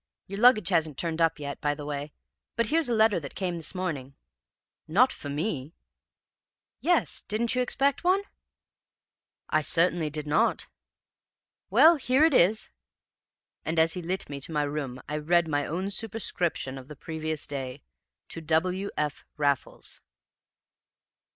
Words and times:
Your 0.25 0.39
luggage 0.39 0.69
hasn't 0.69 0.97
turned 0.97 1.21
up 1.21 1.37
yet, 1.37 1.61
by 1.61 1.75
the 1.75 1.85
way, 1.85 2.11
but 2.55 2.65
here's 2.69 2.89
a 2.89 2.93
letter 2.95 3.19
that 3.19 3.35
came 3.35 3.57
this 3.57 3.75
morning.' 3.75 4.15
"'Not 4.87 5.13
for 5.13 5.29
me?' 5.29 5.75
"'Yes; 6.79 7.21
didn't 7.27 7.53
you 7.53 7.61
expect 7.61 8.03
one?' 8.03 8.23
"'I 9.51 9.61
certainly 9.61 10.09
did 10.09 10.25
not!' 10.25 10.67
"'Well, 11.69 11.97
here 11.97 12.23
it 12.25 12.33
is.' 12.33 12.71
"And, 13.63 13.77
as 13.77 13.93
he 13.93 14.01
lit 14.01 14.27
me 14.27 14.41
to 14.41 14.51
my 14.51 14.63
room, 14.63 14.99
I 15.07 15.17
read 15.17 15.47
my 15.47 15.67
own 15.67 15.91
superscription 15.91 16.79
of 16.79 16.87
the 16.87 16.95
previous 16.95 17.45
day 17.45 17.83
to 18.29 18.41
W. 18.41 18.89
F. 18.97 19.23
Raffles! 19.37 20.01